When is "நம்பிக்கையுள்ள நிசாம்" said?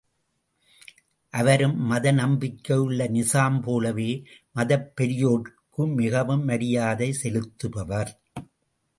2.11-3.61